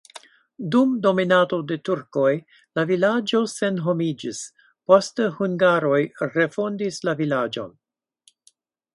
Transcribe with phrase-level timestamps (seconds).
[0.75, 2.31] Dum dominado de turkoj
[2.79, 4.39] la vilaĝo senhomiĝis,
[4.91, 5.99] poste hungaroj
[6.39, 7.71] refondis la vilaĝon.